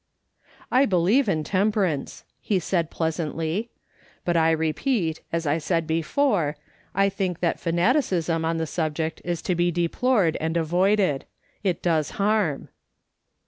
[0.71, 3.69] "I believe in temperance," he said pleasantly."
[4.25, 6.57] But I repeat, as I said before,
[6.95, 11.25] I think that fanati cism on the subject is to be deplored and avoided;
[11.61, 12.69] it does harm."